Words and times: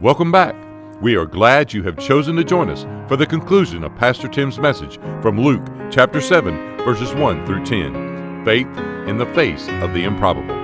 Welcome 0.00 0.30
back. 0.30 0.54
We 1.02 1.16
are 1.16 1.26
glad 1.26 1.72
you 1.72 1.82
have 1.82 1.98
chosen 1.98 2.36
to 2.36 2.44
join 2.44 2.70
us 2.70 2.86
for 3.08 3.16
the 3.16 3.26
conclusion 3.26 3.82
of 3.82 3.96
Pastor 3.96 4.28
Tim's 4.28 4.56
message 4.56 4.96
from 5.20 5.40
Luke 5.40 5.66
chapter 5.90 6.20
7, 6.20 6.76
verses 6.84 7.12
1 7.14 7.44
through 7.44 7.64
10 7.64 8.44
Faith 8.44 8.68
in 9.08 9.18
the 9.18 9.26
face 9.34 9.66
of 9.82 9.92
the 9.94 10.04
improbable. 10.04 10.54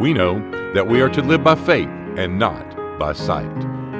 We 0.00 0.12
know 0.12 0.40
that 0.74 0.88
we 0.88 1.00
are 1.00 1.08
to 1.10 1.22
live 1.22 1.44
by 1.44 1.54
faith 1.54 1.88
and 2.16 2.40
not 2.40 2.98
by 2.98 3.12
sight. 3.12 3.54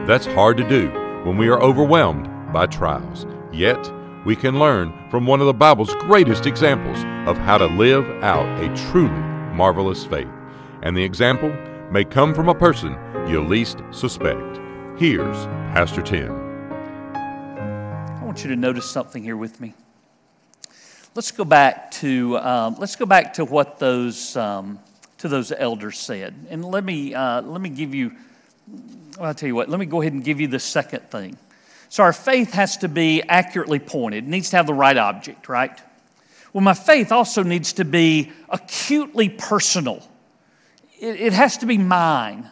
That's 0.09 0.27
hard 0.27 0.57
to 0.57 0.69
do 0.69 0.89
when 1.23 1.39
we 1.39 1.47
are 1.47 1.63
overwhelmed 1.63 2.29
by 2.53 2.67
trials. 2.67 3.25
Yet, 3.53 3.93
we 4.27 4.35
can 4.35 4.59
learn 4.59 4.93
from 5.13 5.27
one 5.27 5.39
of 5.39 5.47
the 5.47 5.55
Bible's 5.55 5.95
greatest 6.01 6.45
examples 6.45 6.99
of 7.29 7.39
how 7.39 7.57
to 7.57 7.67
live 7.67 8.05
out 8.25 8.49
a 8.61 8.91
truly 8.91 9.13
marvelous 9.55 10.05
faith. 10.05 10.27
And 10.83 10.97
the 10.97 11.05
example 11.05 11.57
may 11.93 12.03
come 12.03 12.35
from 12.35 12.49
a 12.49 12.55
person 12.55 12.99
you 13.29 13.45
least 13.45 13.81
suspect. 13.93 14.59
Here's 15.03 15.47
Pastor 15.75 16.01
Tim. 16.01 16.31
I 17.13 18.21
want 18.23 18.45
you 18.45 18.51
to 18.51 18.55
notice 18.55 18.89
something 18.89 19.21
here 19.21 19.37
with 19.37 19.61
me. 19.61 19.75
Let's 21.17 21.33
go 21.33 21.45
back 21.45 21.91
to 22.03 22.39
um, 22.39 22.77
let's 22.79 22.95
go 22.95 23.05
back 23.05 23.35
to 23.35 23.45
what 23.45 23.81
those 23.81 24.37
um, 24.37 24.79
to 25.19 25.27
those 25.27 25.51
elders 25.51 25.99
said, 25.99 26.37
and 26.51 26.65
let 26.65 26.85
me 26.85 27.15
uh, 27.15 27.43
let 27.43 27.61
me 27.61 27.69
give 27.69 27.97
you. 27.97 28.13
I'll 29.21 29.35
tell 29.35 29.49
you 29.49 29.57
what. 29.57 29.69
Let 29.69 29.81
me 29.81 29.87
go 29.87 30.03
ahead 30.03 30.13
and 30.13 30.23
give 30.23 30.41
you 30.41 30.47
the 30.47 30.61
second 30.61 31.11
thing. 31.11 31.37
So 31.89 32.05
our 32.05 32.13
faith 32.13 32.53
has 32.53 32.77
to 32.77 32.89
be 32.89 33.25
accurately 33.25 33.81
pointed. 33.81 34.23
It 34.23 34.31
needs 34.31 34.51
to 34.51 34.57
have 34.57 34.69
the 34.69 34.75
right 34.75 34.97
object, 34.97 35.49
right? 35.49 35.77
Well, 36.53 36.63
my 36.63 36.75
faith 36.75 37.11
also 37.11 37.43
needs 37.43 37.73
to 37.73 37.85
be 37.85 38.31
acutely 38.49 39.31
personal. 39.31 40.09
It, 41.01 41.21
it 41.21 41.33
has 41.33 41.59
to 41.59 41.67
be 41.67 41.77
mine. 41.77 42.49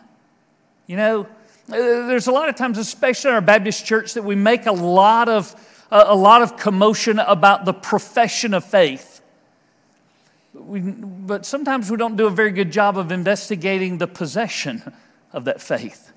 You 0.89 0.97
know, 0.97 1.29
Uh, 1.73 2.09
there's 2.09 2.27
a 2.27 2.33
lot 2.33 2.49
of 2.49 2.57
times, 2.57 2.79
especially 2.79 3.29
in 3.29 3.35
our 3.37 3.41
Baptist 3.41 3.87
church, 3.87 4.15
that 4.15 4.25
we 4.25 4.35
make 4.35 4.67
a 4.67 4.73
lot 4.73 5.29
of, 5.29 5.55
a 5.93 6.17
lot 6.17 6.43
of 6.43 6.57
commotion 6.57 7.21
about 7.21 7.65
the 7.65 7.73
profession 7.73 8.55
of 8.55 8.65
faith. 8.65 9.21
We, 10.53 10.81
but 10.81 11.47
sometimes 11.47 11.89
we 11.89 11.97
don't 11.97 12.17
do 12.17 12.27
a 12.27 12.31
very 12.31 12.51
good 12.51 12.73
job 12.73 12.99
of 12.99 13.13
investigating 13.13 13.99
the 13.99 14.09
possession 14.09 14.83
of 15.33 15.45
that 15.45 15.63
faith. 15.63 16.11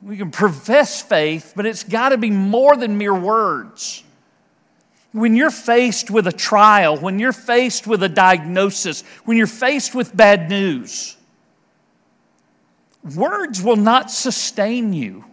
We 0.00 0.16
can 0.16 0.30
profess 0.30 1.02
faith, 1.02 1.52
but 1.54 1.66
it's 1.66 1.84
got 1.84 2.08
to 2.08 2.16
be 2.16 2.30
more 2.30 2.74
than 2.74 2.96
mere 2.96 3.14
words. 3.14 4.02
When 5.12 5.36
you're 5.36 5.50
faced 5.50 6.10
with 6.10 6.26
a 6.26 6.32
trial, 6.32 6.96
when 6.96 7.18
you're 7.18 7.34
faced 7.34 7.86
with 7.86 8.02
a 8.02 8.08
diagnosis, 8.08 9.02
when 9.26 9.36
you're 9.36 9.46
faced 9.46 9.94
with 9.94 10.16
bad 10.16 10.48
news, 10.48 11.18
Words 13.16 13.62
will 13.62 13.76
not 13.76 14.10
sustain 14.10 14.92
you. 14.92 15.24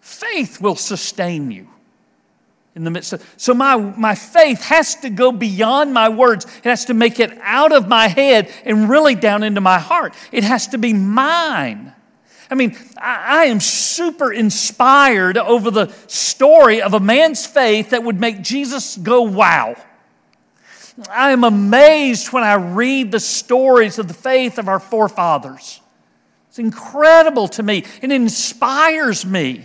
Faith 0.00 0.60
will 0.60 0.76
sustain 0.76 1.50
you 1.50 1.68
in 2.76 2.84
the 2.84 2.90
midst 2.90 3.14
of 3.14 3.34
so 3.38 3.54
my, 3.54 3.74
my 3.76 4.14
faith 4.14 4.62
has 4.64 4.96
to 4.96 5.10
go 5.10 5.32
beyond 5.32 5.92
my 5.92 6.10
words. 6.10 6.44
It 6.44 6.64
has 6.64 6.84
to 6.84 6.94
make 6.94 7.18
it 7.18 7.36
out 7.40 7.72
of 7.72 7.88
my 7.88 8.06
head 8.06 8.52
and 8.64 8.88
really 8.88 9.14
down 9.14 9.42
into 9.42 9.62
my 9.62 9.78
heart. 9.78 10.14
It 10.30 10.44
has 10.44 10.68
to 10.68 10.78
be 10.78 10.92
mine. 10.92 11.94
I 12.50 12.54
mean 12.54 12.76
I, 12.98 13.40
I 13.40 13.44
am 13.46 13.60
super 13.60 14.30
inspired 14.30 15.38
over 15.38 15.70
the 15.70 15.86
story 16.06 16.82
of 16.82 16.92
a 16.92 17.00
man's 17.00 17.46
faith 17.46 17.90
that 17.90 18.04
would 18.04 18.20
make 18.20 18.42
jesus 18.42 18.96
go 18.98 19.22
wow. 19.22 19.74
I 21.10 21.32
am 21.32 21.44
amazed 21.44 22.32
when 22.32 22.44
i 22.44 22.54
read 22.54 23.10
the 23.10 23.20
stories 23.20 23.98
of 23.98 24.06
the 24.06 24.14
faith 24.14 24.58
of 24.58 24.68
our 24.68 24.78
forefathers 24.78 25.80
it's 26.56 26.58
incredible 26.58 27.48
to 27.48 27.62
me. 27.62 27.84
It 28.00 28.10
inspires 28.10 29.26
me. 29.26 29.62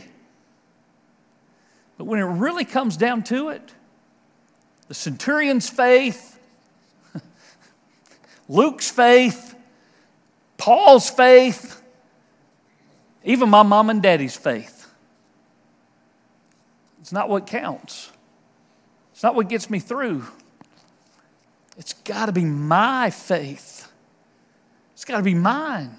But 1.98 2.04
when 2.04 2.20
it 2.20 2.26
really 2.26 2.66
comes 2.66 2.98
down 2.98 3.24
to 3.24 3.48
it, 3.48 3.62
the 4.90 4.94
centurion's 4.94 5.70
faith, 5.70 6.38
Luke's 8.50 8.92
faith, 8.92 9.56
Paul's 10.58 11.10
faith, 11.10 11.82
even 13.24 13.48
my 13.48 13.64
mom 13.64 13.90
and 13.90 14.04
daddy's 14.04 14.36
faith. 14.36 14.92
It's 17.00 17.14
not 17.14 17.30
what 17.30 17.48
counts. 17.48 18.12
It's 19.14 19.24
not 19.24 19.34
what 19.34 19.48
gets 19.48 19.70
me 19.70 19.80
through. 19.80 20.26
It's 21.78 21.94
got 21.94 22.26
to 22.26 22.34
be 22.34 22.44
my 22.44 23.12
faith. 23.12 23.90
It's 24.92 25.06
got 25.06 25.20
to 25.20 25.24
be 25.24 25.36
mine. 25.36 25.98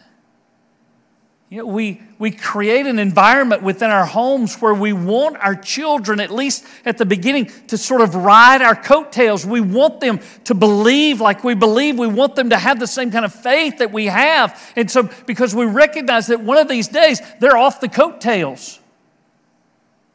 You 1.53 1.59
know, 1.59 1.67
we, 1.67 2.01
we 2.19 2.31
create 2.31 2.87
an 2.87 2.99
environment 2.99 3.63
within 3.63 3.91
our 3.91 4.07
homes 4.07 4.57
where 4.63 4.73
we 4.73 4.95
want 4.95 5.37
our 5.37 5.55
children, 5.55 6.19
at 6.19 6.31
least 6.31 6.65
at 6.87 6.97
the 6.97 7.05
beginning, 7.05 7.51
to 7.67 7.77
sort 7.77 8.01
of 8.01 8.15
ride 8.15 8.63
our 8.63 8.75
coattails. 8.75 9.45
We 9.45 9.61
want 9.61 10.01
them 10.01 10.21
to 10.45 10.55
believe 10.55 11.21
like 11.21 11.45
we 11.45 11.53
believe. 11.53 11.99
We 11.99 12.07
want 12.07 12.37
them 12.37 12.49
to 12.49 12.57
have 12.57 12.81
the 12.81 12.87
same 12.87 13.11
kind 13.11 13.27
of 13.27 13.35
faith 13.35 13.77
that 13.81 13.93
we 13.93 14.07
have. 14.07 14.73
And 14.77 14.91
so, 14.91 15.11
because 15.27 15.55
we 15.55 15.67
recognize 15.67 16.29
that 16.29 16.41
one 16.41 16.57
of 16.57 16.69
these 16.69 16.89
days 16.89 17.21
they're 17.39 17.59
off 17.59 17.83
the 17.83 17.89
coattails. 17.91 18.81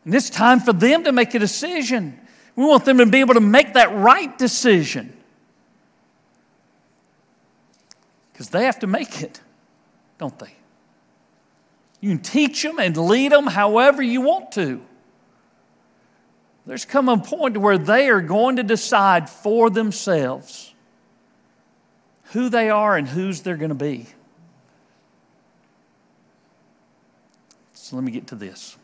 And 0.06 0.16
it's 0.16 0.32
time 0.32 0.60
for 0.60 0.74
them 0.74 1.04
to 1.04 1.12
make 1.12 1.36
a 1.36 1.40
decision. 1.40 2.20
We 2.56 2.66
want 2.66 2.84
them 2.84 2.98
to 2.98 3.06
be 3.06 3.20
able 3.20 3.36
to 3.36 3.42
make 3.42 3.74
that 3.74 3.94
right 3.94 4.36
decision. 4.40 5.16
Because 8.34 8.50
they 8.50 8.66
have 8.66 8.80
to 8.80 8.88
make 8.88 9.22
it, 9.22 9.40
don't 10.18 10.40
they? 10.40 10.58
You 12.08 12.14
can 12.14 12.24
teach 12.24 12.64
them 12.64 12.80
and 12.80 12.96
lead 12.96 13.34
them 13.34 13.48
however 13.48 14.02
you 14.02 14.22
want 14.22 14.54
to. 14.54 14.82
There's 16.66 16.86
come 16.86 17.10
a 17.10 17.18
point 17.18 17.58
where 17.58 17.78
they 17.78 18.08
are 18.08 18.22
going 18.22 18.56
to 18.56 18.64
decide 18.64 19.30
for 19.30 19.70
themselves 19.70 20.74
who 22.32 22.48
they 22.48 22.70
are 22.70 22.96
and 22.96 23.10
whose 23.10 23.42
they're 23.42 23.58
going 23.58 23.72
to 23.72 23.76
be. 23.76 24.06
So 27.74 27.98
let 27.98 28.06
me 28.06 28.14
get 28.14 28.28
to 28.28 28.36
this. 28.36 28.78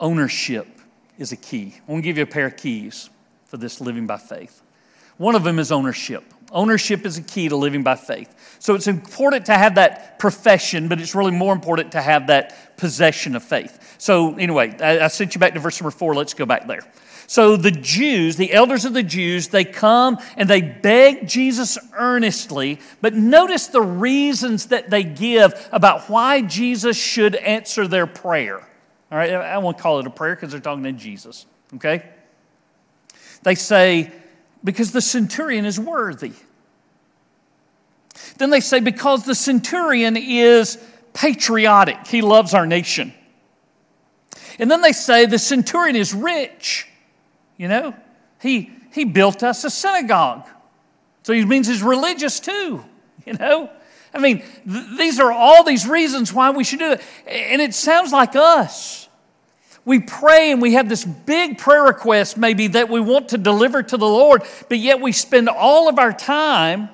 Ownership 0.00 0.66
is 1.18 1.32
a 1.32 1.36
key. 1.36 1.74
I 1.86 1.92
want 1.92 2.02
to 2.02 2.06
give 2.08 2.16
you 2.16 2.22
a 2.22 2.26
pair 2.26 2.46
of 2.46 2.56
keys 2.56 3.10
for 3.44 3.58
this 3.58 3.82
living 3.82 4.06
by 4.06 4.16
faith. 4.16 4.62
One 5.18 5.34
of 5.34 5.44
them 5.44 5.58
is 5.58 5.70
ownership. 5.70 6.24
Ownership 6.54 7.04
is 7.04 7.18
a 7.18 7.22
key 7.22 7.48
to 7.48 7.56
living 7.56 7.82
by 7.82 7.96
faith. 7.96 8.32
So 8.60 8.74
it's 8.74 8.86
important 8.86 9.46
to 9.46 9.54
have 9.54 9.74
that 9.74 10.18
profession, 10.20 10.88
but 10.88 11.00
it's 11.00 11.14
really 11.14 11.32
more 11.32 11.52
important 11.52 11.92
to 11.92 12.00
have 12.00 12.28
that 12.28 12.76
possession 12.76 13.34
of 13.34 13.42
faith. 13.42 13.96
So, 13.98 14.36
anyway, 14.36 14.78
I, 14.80 15.08
sent 15.08 15.34
you 15.34 15.40
back 15.40 15.54
to 15.54 15.60
verse 15.60 15.80
number 15.80 15.90
four. 15.90 16.14
Let's 16.14 16.32
go 16.32 16.46
back 16.46 16.66
there. 16.66 16.82
So 17.26 17.56
the 17.56 17.70
Jews, 17.70 18.36
the 18.36 18.52
elders 18.52 18.84
of 18.84 18.94
the 18.94 19.02
Jews, 19.02 19.48
they 19.48 19.64
come 19.64 20.18
and 20.36 20.48
they 20.48 20.60
beg 20.60 21.26
Jesus 21.26 21.76
earnestly, 21.94 22.78
but 23.00 23.14
notice 23.14 23.68
the 23.68 23.82
reasons 23.82 24.66
that 24.66 24.90
they 24.90 25.02
give 25.02 25.68
about 25.72 26.08
why 26.08 26.42
Jesus 26.42 26.96
should 26.96 27.34
answer 27.34 27.88
their 27.88 28.06
prayer. 28.06 28.58
All 29.10 29.18
right, 29.18 29.32
I 29.32 29.58
won't 29.58 29.78
call 29.78 30.00
it 30.00 30.06
a 30.06 30.10
prayer 30.10 30.34
because 30.34 30.52
they're 30.52 30.60
talking 30.60 30.84
to 30.84 30.92
Jesus, 30.92 31.46
okay? 31.74 32.04
They 33.42 33.54
say, 33.54 34.12
because 34.64 34.92
the 34.92 35.00
centurion 35.00 35.66
is 35.66 35.78
worthy. 35.78 36.32
Then 38.38 38.50
they 38.50 38.60
say, 38.60 38.80
because 38.80 39.24
the 39.24 39.34
centurion 39.34 40.16
is 40.16 40.78
patriotic, 41.12 42.06
he 42.06 42.22
loves 42.22 42.54
our 42.54 42.66
nation. 42.66 43.12
And 44.58 44.70
then 44.70 44.80
they 44.80 44.92
say, 44.92 45.26
the 45.26 45.38
centurion 45.38 45.96
is 45.96 46.14
rich. 46.14 46.88
You 47.56 47.68
know, 47.68 47.94
he, 48.40 48.70
he 48.92 49.04
built 49.04 49.42
us 49.42 49.64
a 49.64 49.70
synagogue. 49.70 50.46
So 51.22 51.32
he 51.32 51.44
means 51.44 51.66
he's 51.66 51.82
religious 51.82 52.40
too, 52.40 52.84
you 53.26 53.34
know? 53.34 53.70
I 54.12 54.18
mean, 54.18 54.42
th- 54.70 54.98
these 54.98 55.18
are 55.18 55.32
all 55.32 55.64
these 55.64 55.86
reasons 55.86 56.32
why 56.32 56.50
we 56.50 56.64
should 56.64 56.78
do 56.78 56.92
it. 56.92 57.02
And 57.26 57.60
it 57.60 57.74
sounds 57.74 58.12
like 58.12 58.36
us 58.36 59.03
we 59.84 60.00
pray 60.00 60.50
and 60.50 60.62
we 60.62 60.74
have 60.74 60.88
this 60.88 61.04
big 61.04 61.58
prayer 61.58 61.82
request, 61.82 62.38
maybe 62.38 62.68
that 62.68 62.88
we 62.88 63.00
want 63.00 63.30
to 63.30 63.38
deliver 63.38 63.82
to 63.82 63.96
the 63.96 64.06
Lord, 64.06 64.42
but 64.68 64.78
yet 64.78 65.00
we 65.00 65.12
spend 65.12 65.48
all 65.48 65.88
of 65.88 65.98
our 65.98 66.12
time 66.12 66.88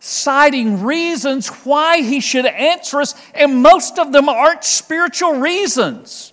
citing 0.00 0.82
reasons 0.82 1.48
why 1.48 2.02
He 2.02 2.20
should 2.20 2.46
answer 2.46 3.00
us, 3.00 3.14
and 3.34 3.62
most 3.62 3.98
of 3.98 4.12
them 4.12 4.28
aren't 4.28 4.64
spiritual 4.64 5.38
reasons. 5.38 6.32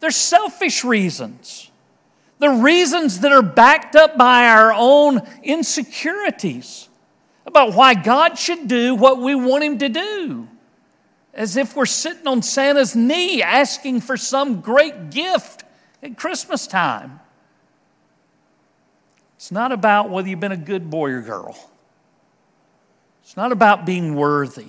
They're 0.00 0.10
selfish 0.10 0.84
reasons. 0.84 1.70
The 2.38 2.50
reasons 2.50 3.20
that 3.20 3.32
are 3.32 3.40
backed 3.42 3.94
up 3.94 4.18
by 4.18 4.48
our 4.48 4.74
own 4.74 5.20
insecurities 5.42 6.88
about 7.46 7.74
why 7.74 7.94
God 7.94 8.36
should 8.36 8.68
do 8.68 8.94
what 8.94 9.18
we 9.18 9.34
want 9.34 9.64
Him 9.64 9.78
to 9.78 9.88
do 9.88 10.48
as 11.34 11.56
if 11.56 11.74
we're 11.74 11.86
sitting 11.86 12.26
on 12.26 12.42
Santa's 12.42 12.94
knee 12.94 13.42
asking 13.42 14.00
for 14.00 14.16
some 14.16 14.60
great 14.60 15.10
gift 15.10 15.64
at 16.02 16.16
Christmas 16.16 16.66
time. 16.66 17.20
It's 19.36 19.50
not 19.50 19.72
about 19.72 20.10
whether 20.10 20.28
you've 20.28 20.40
been 20.40 20.52
a 20.52 20.56
good 20.56 20.90
boy 20.90 21.10
or 21.10 21.20
girl. 21.22 21.58
It's 23.22 23.36
not 23.36 23.50
about 23.50 23.86
being 23.86 24.14
worthy. 24.14 24.66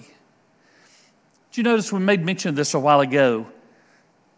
Did 1.52 1.58
you 1.58 1.64
notice 1.64 1.92
we 1.92 2.00
made 2.00 2.26
mention 2.26 2.50
of 2.50 2.56
this 2.56 2.74
a 2.74 2.80
while 2.80 3.02
ago? 3.02 3.46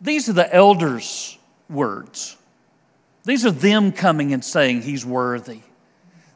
These 0.01 0.27
are 0.27 0.33
the 0.33 0.53
elders' 0.53 1.37
words. 1.69 2.35
These 3.23 3.45
are 3.45 3.51
them 3.51 3.91
coming 3.91 4.33
and 4.33 4.43
saying 4.43 4.81
he's 4.81 5.05
worthy. 5.05 5.61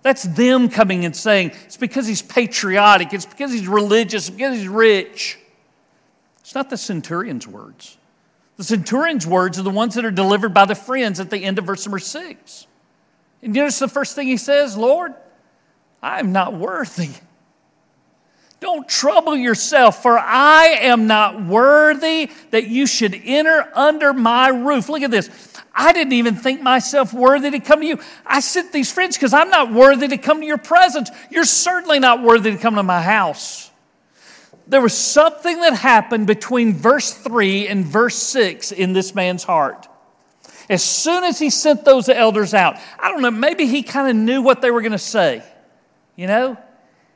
That's 0.02 0.24
them 0.24 0.70
coming 0.70 1.04
and 1.04 1.16
saying 1.16 1.52
it's 1.66 1.78
because 1.78 2.08
he's 2.08 2.22
patriotic, 2.22 3.14
it's 3.14 3.26
because 3.26 3.52
he's 3.52 3.68
religious, 3.68 4.28
it's 4.28 4.36
because 4.36 4.58
he's 4.58 4.68
rich. 4.68 5.38
It's 6.50 6.56
not 6.56 6.72
the 6.72 6.78
centurion's 6.78 7.48
words. 7.48 8.00
The 8.58 8.64
centurion's 8.64 9.28
words 9.28 9.60
are 9.60 9.62
the 9.62 9.70
ones 9.70 9.94
that 9.94 10.04
are 10.04 10.10
delivered 10.10 10.52
by 10.52 10.66
the 10.66 10.74
friends 10.74 11.20
at 11.20 11.30
the 11.30 11.44
end 11.44 11.60
of 11.60 11.66
verse 11.66 11.86
number 11.86 12.00
six. 12.00 12.66
And 13.44 13.54
notice 13.54 13.78
the 13.78 13.88
first 13.88 14.16
thing 14.16 14.26
he 14.26 14.38
says, 14.38 14.76
Lord, 14.76 15.14
I 16.02 16.20
am 16.20 16.32
not 16.32 16.56
worthy. 16.56 17.12
Don't 18.62 18.90
trouble 18.90 19.38
yourself, 19.38 20.02
for 20.02 20.18
I 20.18 20.80
am 20.82 21.06
not 21.06 21.40
worthy 21.40 22.32
that 22.50 22.66
you 22.66 22.88
should 22.88 23.14
enter 23.14 23.70
under 23.76 24.12
my 24.12 24.48
roof. 24.48 24.90
Look 24.90 25.04
at 25.04 25.12
this. 25.12 25.30
I 25.72 25.94
didn't 25.94 26.14
even 26.14 26.34
think 26.34 26.64
myself 26.64 27.14
worthy 27.14 27.52
to 27.52 27.60
come 27.60 27.82
to 27.82 27.86
you. 27.86 28.00
I 28.26 28.40
sent 28.40 28.72
these 28.72 28.92
friends 28.92 29.18
because 29.18 29.34
I'm 29.34 29.52
not 29.52 29.72
worthy 29.72 30.08
to 30.08 30.18
come 30.18 30.40
to 30.40 30.48
your 30.48 30.58
presence. 30.58 31.12
You're 31.30 31.44
certainly 31.44 32.00
not 32.00 32.24
worthy 32.24 32.50
to 32.50 32.58
come 32.58 32.74
to 32.74 32.82
my 32.82 33.04
house. 33.04 33.69
There 34.70 34.82
was 34.82 34.96
something 34.96 35.62
that 35.62 35.74
happened 35.74 36.28
between 36.28 36.74
verse 36.74 37.12
3 37.12 37.68
and 37.68 37.84
verse 37.84 38.16
6 38.16 38.72
in 38.72 38.94
this 38.94 39.16
man's 39.16 39.44
heart. 39.44 39.88
As 40.70 40.84
soon 40.84 41.24
as 41.24 41.40
he 41.40 41.50
sent 41.50 41.84
those 41.84 42.08
elders 42.08 42.54
out, 42.54 42.78
I 43.00 43.10
don't 43.10 43.24
know, 43.24 43.32
maybe 43.32 43.66
he 43.66 43.82
kind 43.82 44.08
of 44.08 44.16
knew 44.16 44.44
what 44.44 44.62
they 44.62 44.70
were 44.70 44.82
going 44.82 44.92
to 44.92 45.00
say, 45.00 45.44
you 46.16 46.28
know, 46.28 46.56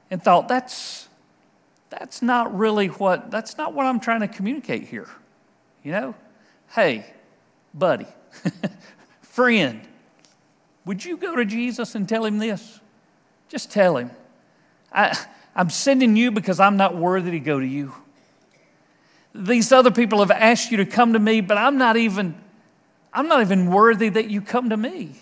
and 0.10 0.22
thought, 0.22 0.48
that's, 0.48 1.08
that's 1.92 2.24
not 2.24 2.58
really 2.58 2.88
what, 2.88 3.30
that's 3.30 3.56
not 3.56 3.74
what 3.74 3.86
I'm 3.86 4.00
trying 4.00 4.22
to 4.22 4.28
communicate 4.28 4.88
here, 4.88 5.08
you 5.84 5.92
know? 5.92 6.16
Hey, 6.72 7.06
buddy, 7.72 8.08
friend, 9.22 9.82
would 10.86 11.06
you 11.06 11.18
go 11.18 11.36
to 11.36 11.46
Jesus 11.46 11.94
and 11.94 12.10
tell 12.10 12.26
him 12.26 12.40
this? 12.40 12.80
Just 13.48 13.72
tell 13.72 13.98
him. 13.98 14.10
I, 14.92 15.16
I'm 15.56 15.70
sending 15.70 16.16
you 16.16 16.32
because 16.32 16.60
I'm 16.60 16.78
not 16.78 16.96
worthy 16.96 17.32
to 17.32 17.40
go 17.40 17.60
to 17.60 17.66
you. 17.66 17.94
These 19.36 19.72
other 19.72 19.92
people 19.92 20.20
have 20.20 20.32
asked 20.32 20.72
you 20.72 20.78
to 20.78 20.86
come 20.86 21.14
to 21.14 21.20
me, 21.20 21.42
but 21.42 21.58
I'm 21.58 21.78
not 21.78 21.98
even, 21.98 22.36
I'm 23.12 23.28
not 23.28 23.42
even 23.42 23.72
worthy 23.72 24.10
that 24.10 24.30
you 24.30 24.42
come 24.42 24.70
to 24.70 24.78
me. 24.78 25.16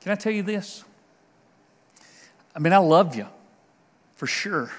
Can 0.00 0.12
I 0.12 0.14
tell 0.14 0.32
you 0.32 0.42
this? 0.42 0.84
I 2.54 2.58
mean, 2.58 2.72
I 2.72 2.78
love 2.78 3.14
you 3.14 3.26
for 4.14 4.26
sure, 4.26 4.70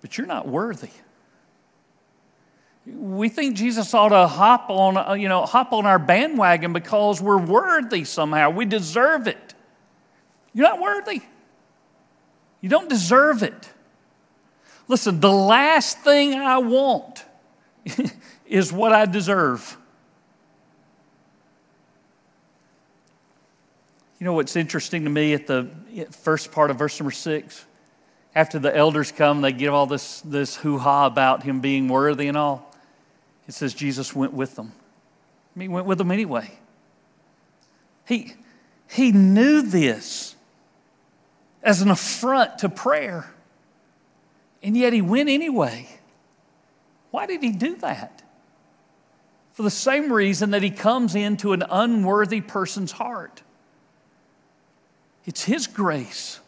but 0.00 0.16
you're 0.16 0.26
not 0.26 0.48
worthy. 0.48 0.90
We 2.86 3.28
think 3.28 3.56
Jesus 3.56 3.92
ought 3.94 4.10
to 4.10 4.26
hop 4.28 4.70
on, 4.70 4.96
uh, 4.96 5.14
you 5.14 5.28
know, 5.28 5.44
hop 5.44 5.72
on 5.72 5.86
our 5.86 5.98
bandwagon 5.98 6.72
because 6.72 7.20
we're 7.20 7.38
worthy 7.38 8.04
somehow. 8.04 8.50
We 8.50 8.64
deserve 8.64 9.26
it. 9.26 9.54
You're 10.54 10.68
not 10.68 10.80
worthy. 10.80 11.22
You 12.66 12.70
don't 12.70 12.88
deserve 12.88 13.44
it. 13.44 13.70
Listen, 14.88 15.20
the 15.20 15.30
last 15.30 16.00
thing 16.00 16.34
I 16.34 16.58
want 16.58 17.24
is 18.46 18.72
what 18.72 18.92
I 18.92 19.06
deserve. 19.06 19.76
You 24.18 24.24
know 24.24 24.32
what's 24.32 24.56
interesting 24.56 25.04
to 25.04 25.10
me 25.10 25.32
at 25.32 25.46
the 25.46 25.70
first 26.10 26.50
part 26.50 26.72
of 26.72 26.76
verse 26.76 26.98
number 26.98 27.12
six? 27.12 27.64
After 28.34 28.58
the 28.58 28.76
elders 28.76 29.12
come, 29.12 29.42
they 29.42 29.52
give 29.52 29.72
all 29.72 29.86
this, 29.86 30.20
this 30.22 30.56
hoo 30.56 30.76
ha 30.76 31.06
about 31.06 31.44
him 31.44 31.60
being 31.60 31.86
worthy 31.86 32.26
and 32.26 32.36
all. 32.36 32.74
It 33.46 33.54
says 33.54 33.74
Jesus 33.74 34.12
went 34.12 34.32
with 34.32 34.56
them. 34.56 34.72
He 35.56 35.68
went 35.68 35.86
with 35.86 35.98
them 35.98 36.10
anyway. 36.10 36.58
He, 38.08 38.34
he 38.88 39.12
knew 39.12 39.62
this 39.62 40.35
as 41.66 41.82
an 41.82 41.90
affront 41.90 42.60
to 42.60 42.68
prayer, 42.68 43.34
and 44.62 44.76
yet 44.76 44.92
he 44.92 45.02
went 45.02 45.28
anyway. 45.28 45.88
Why 47.10 47.26
did 47.26 47.42
he 47.42 47.50
do 47.50 47.74
that? 47.76 48.22
For 49.52 49.62
the 49.62 49.70
same 49.70 50.12
reason 50.12 50.52
that 50.52 50.62
he 50.62 50.70
comes 50.70 51.14
into 51.14 51.52
an 51.52 51.64
unworthy 51.68 52.40
person's 52.40 52.92
heart. 52.92 53.42
It's 55.24 55.42
his 55.42 55.66
grace, 55.66 56.40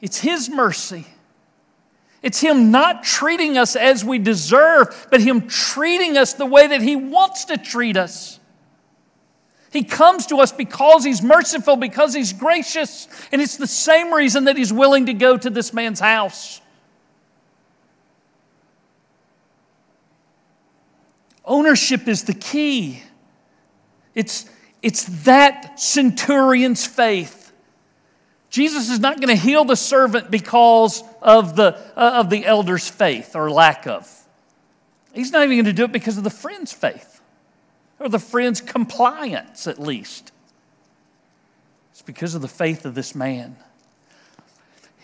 it's 0.00 0.20
his 0.20 0.48
mercy. 0.48 1.06
It's 2.22 2.40
Him 2.40 2.70
not 2.70 3.02
treating 3.02 3.58
us 3.58 3.74
as 3.74 4.04
we 4.04 4.20
deserve, 4.20 5.08
but 5.10 5.20
Him 5.20 5.48
treating 5.48 6.16
us 6.16 6.34
the 6.34 6.46
way 6.46 6.68
that 6.68 6.80
He 6.80 6.94
wants 6.94 7.46
to 7.46 7.58
treat 7.58 7.96
us. 7.96 8.38
He 9.72 9.84
comes 9.84 10.26
to 10.26 10.36
us 10.36 10.52
because 10.52 11.04
He's 11.04 11.22
merciful, 11.22 11.76
because 11.76 12.14
He's 12.14 12.32
gracious, 12.32 13.08
and 13.32 13.40
it's 13.40 13.56
the 13.56 13.66
same 13.66 14.12
reason 14.12 14.44
that 14.44 14.56
He's 14.56 14.72
willing 14.72 15.06
to 15.06 15.14
go 15.14 15.36
to 15.36 15.50
this 15.50 15.72
man's 15.72 16.00
house. 16.00 16.60
Ownership 21.44 22.06
is 22.06 22.24
the 22.24 22.34
key. 22.34 23.02
It's, 24.14 24.48
it's 24.82 25.04
that 25.24 25.80
centurion's 25.80 26.86
faith 26.86 27.42
Jesus 28.52 28.90
is 28.90 29.00
not 29.00 29.16
going 29.16 29.34
to 29.34 29.42
heal 29.42 29.64
the 29.64 29.76
servant 29.76 30.30
because 30.30 31.02
of 31.22 31.56
the, 31.56 31.74
uh, 31.96 32.18
of 32.20 32.28
the 32.28 32.44
elder's 32.44 32.86
faith 32.86 33.34
or 33.34 33.50
lack 33.50 33.86
of. 33.86 34.06
He's 35.14 35.32
not 35.32 35.42
even 35.44 35.56
going 35.56 35.64
to 35.64 35.72
do 35.72 35.84
it 35.84 35.92
because 35.92 36.18
of 36.18 36.24
the 36.24 36.30
friend's 36.30 36.70
faith 36.70 37.21
or 38.02 38.08
the 38.08 38.18
friend's 38.18 38.60
compliance, 38.60 39.66
at 39.66 39.78
least. 39.78 40.32
It's 41.92 42.02
because 42.02 42.34
of 42.34 42.42
the 42.42 42.48
faith 42.48 42.84
of 42.84 42.94
this 42.94 43.14
man. 43.14 43.56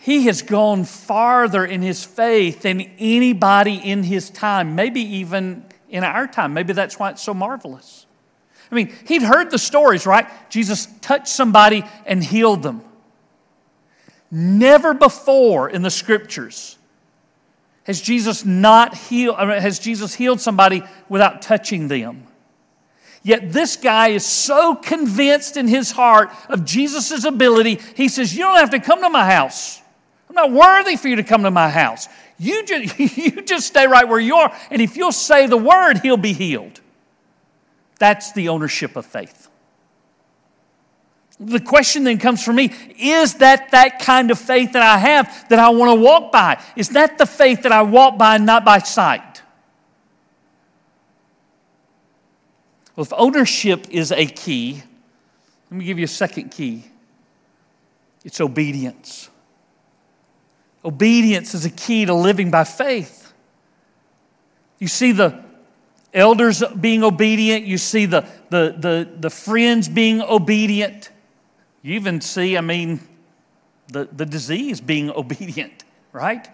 He 0.01 0.25
has 0.25 0.41
gone 0.41 0.85
farther 0.85 1.65
in 1.65 1.81
his 1.81 2.03
faith 2.03 2.63
than 2.63 2.81
anybody 2.99 3.75
in 3.75 4.03
his 4.03 4.29
time, 4.29 4.75
maybe 4.75 5.01
even 5.01 5.65
in 5.89 6.03
our 6.03 6.27
time. 6.27 6.53
Maybe 6.53 6.73
that's 6.73 6.99
why 6.99 7.11
it's 7.11 7.21
so 7.21 7.33
marvelous. 7.33 8.05
I 8.71 8.75
mean, 8.75 8.93
he'd 9.07 9.23
heard 9.23 9.49
the 9.49 9.57
stories, 9.57 10.05
right? 10.05 10.27
Jesus 10.49 10.87
touched 11.01 11.27
somebody 11.27 11.83
and 12.05 12.23
healed 12.23 12.63
them. 12.63 12.81
Never 14.31 14.93
before 14.93 15.69
in 15.69 15.81
the 15.81 15.89
scriptures 15.89 16.77
has 17.83 17.99
Jesus 17.99 18.45
not 18.45 18.95
healed, 18.95 19.37
has 19.39 19.79
Jesus 19.79 20.13
healed 20.13 20.39
somebody 20.39 20.83
without 21.07 21.41
touching 21.41 21.87
them. 21.87 22.27
Yet 23.21 23.51
this 23.51 23.75
guy 23.75 24.09
is 24.09 24.25
so 24.25 24.75
convinced 24.75 25.57
in 25.57 25.67
his 25.67 25.91
heart 25.91 26.31
of 26.47 26.63
Jesus' 26.65 27.23
ability, 27.25 27.79
he 27.95 28.07
says, 28.07 28.33
You 28.33 28.43
don't 28.43 28.57
have 28.57 28.69
to 28.71 28.79
come 28.79 29.01
to 29.01 29.09
my 29.09 29.29
house. 29.29 29.81
I'm 30.29 30.35
not 30.35 30.51
worthy 30.51 30.95
for 30.95 31.07
you 31.07 31.17
to 31.17 31.23
come 31.23 31.43
to 31.43 31.51
my 31.51 31.69
house. 31.69 32.07
You 32.37 32.63
just, 32.65 32.99
you 33.17 33.41
just 33.41 33.67
stay 33.67 33.87
right 33.87 34.07
where 34.07 34.19
you 34.19 34.35
are, 34.35 34.55
and 34.71 34.81
if 34.81 34.95
you'll 34.95 35.11
say 35.11 35.47
the 35.47 35.57
word, 35.57 35.99
he'll 35.99 36.17
be 36.17 36.33
healed. 36.33 36.79
That's 37.99 38.31
the 38.31 38.49
ownership 38.49 38.95
of 38.95 39.05
faith. 39.05 39.49
The 41.39 41.59
question 41.59 42.03
then 42.03 42.17
comes 42.17 42.43
for 42.43 42.51
me 42.51 42.73
is 42.97 43.35
that 43.35 43.71
that 43.71 43.99
kind 43.99 44.29
of 44.29 44.37
faith 44.37 44.73
that 44.73 44.83
I 44.83 44.97
have 44.97 45.47
that 45.49 45.59
I 45.59 45.69
want 45.69 45.97
to 45.97 46.01
walk 46.03 46.31
by? 46.33 46.61
Is 46.75 46.89
that 46.89 47.17
the 47.17 47.25
faith 47.25 47.63
that 47.63 47.71
I 47.71 47.81
walk 47.81 48.17
by 48.17 48.35
and 48.35 48.45
not 48.45 48.65
by 48.65 48.79
sight? 48.79 49.21
Well, 52.99 53.05
if 53.05 53.13
ownership 53.15 53.87
is 53.91 54.11
a 54.11 54.25
key, 54.25 54.83
let 55.71 55.77
me 55.77 55.85
give 55.85 55.99
you 55.99 56.03
a 56.03 56.07
second 56.09 56.49
key 56.51 56.83
it's 58.25 58.41
obedience. 58.41 59.29
Obedience 60.83 61.55
is 61.55 61.63
a 61.63 61.69
key 61.69 62.03
to 62.03 62.13
living 62.13 62.51
by 62.51 62.65
faith. 62.65 63.31
You 64.79 64.89
see 64.89 65.13
the 65.13 65.41
elders 66.13 66.61
being 66.81 67.05
obedient, 67.05 67.63
you 67.63 67.77
see 67.77 68.05
the, 68.05 68.27
the, 68.49 68.75
the, 68.77 69.09
the 69.17 69.29
friends 69.29 69.87
being 69.87 70.21
obedient. 70.21 71.09
You 71.81 71.93
even 71.93 72.19
see, 72.19 72.57
I 72.57 72.61
mean, 72.61 72.99
the, 73.87 74.09
the 74.11 74.25
disease 74.25 74.81
being 74.81 75.09
obedient, 75.15 75.85
right? 76.11 76.49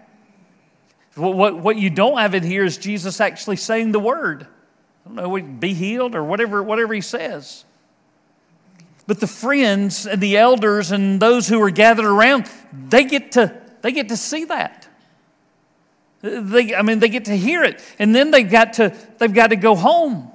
What, 1.15 1.35
what, 1.35 1.57
what 1.57 1.77
you 1.77 1.89
don't 1.89 2.19
have 2.19 2.35
in 2.35 2.43
here 2.43 2.63
is 2.63 2.77
Jesus 2.77 3.19
actually 3.19 3.55
saying 3.55 3.93
the 3.93 3.99
word. 3.99 4.45
I 5.05 5.09
don't 5.09 5.15
know, 5.15 5.41
be 5.41 5.73
healed 5.73 6.15
or 6.15 6.23
whatever, 6.23 6.63
whatever 6.63 6.93
he 6.93 7.01
says. 7.01 7.63
But 9.07 9.19
the 9.19 9.27
friends 9.27 10.07
and 10.07 10.19
the 10.19 10.37
elders 10.37 10.91
and 10.91 11.19
those 11.19 11.47
who 11.47 11.61
are 11.61 11.69
gathered 11.69 12.05
around, 12.05 12.49
they 12.89 13.03
get 13.03 13.33
to, 13.33 13.55
they 13.81 13.91
get 13.91 14.09
to 14.09 14.17
see 14.17 14.45
that. 14.45 14.87
They, 16.21 16.73
I 16.73 16.81
mean, 16.81 16.99
they 16.99 17.09
get 17.09 17.25
to 17.25 17.37
hear 17.37 17.63
it. 17.63 17.79
And 17.99 18.15
then 18.15 18.31
they've 18.31 18.49
got 18.49 18.73
to, 18.73 18.95
they've 19.19 19.33
got 19.33 19.47
to 19.47 19.55
go 19.55 19.75
home. 19.75 20.31